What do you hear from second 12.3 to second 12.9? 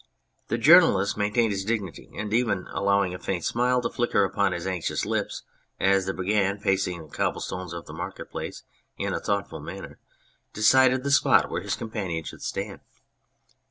stand.